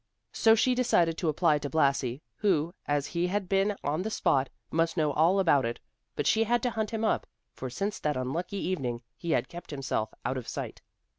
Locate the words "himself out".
9.69-10.37